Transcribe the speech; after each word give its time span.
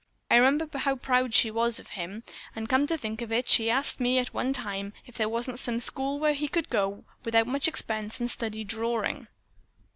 I 0.31 0.37
remember 0.37 0.79
how 0.79 0.95
proud 0.95 1.31
she 1.35 1.51
was 1.51 1.77
of 1.79 1.89
him, 1.89 2.23
and, 2.55 2.67
come 2.67 2.87
to 2.87 2.97
think 2.97 3.21
of 3.21 3.31
it, 3.31 3.47
she 3.47 3.69
asked 3.69 3.99
me 3.99 4.17
at 4.17 4.33
one 4.33 4.51
time 4.51 4.93
if 5.05 5.13
there 5.13 5.29
wasn't 5.29 5.59
some 5.59 5.79
school 5.79 6.17
where 6.19 6.33
he 6.33 6.47
could 6.47 6.71
go 6.71 7.05
without 7.23 7.45
much 7.45 7.67
expense 7.67 8.19
and 8.19 8.27
study 8.31 8.63
drawing. 8.63 9.27